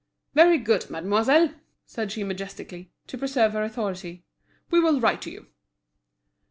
"Very 0.33 0.57
good, 0.57 0.89
mademoiselle," 0.89 1.53
said 1.85 2.11
she 2.11 2.23
majestically, 2.23 2.91
to 3.05 3.19
preserve 3.19 3.51
her 3.53 3.61
authority; 3.63 4.25
"we 4.71 4.79
will 4.79 4.99
write 4.99 5.21
to 5.21 5.29
you." 5.29 5.45